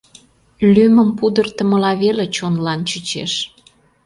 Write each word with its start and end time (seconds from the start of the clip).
Лӱмым 0.73 1.09
пудыртымыла 1.17 1.91
веле 2.03 2.25
чонлан 2.35 2.79
чучеш. 2.89 3.33